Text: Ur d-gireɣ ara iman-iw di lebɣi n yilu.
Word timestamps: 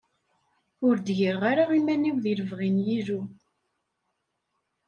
Ur 0.87 0.95
d-gireɣ 0.97 1.41
ara 1.51 1.63
iman-iw 1.79 2.17
di 2.23 2.33
lebɣi 2.39 2.69
n 2.69 2.77
yilu. 2.87 3.21